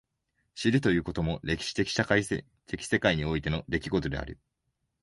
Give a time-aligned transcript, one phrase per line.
[0.55, 2.43] 知るということも歴史的社会的
[2.83, 4.39] 世界においての出来事である。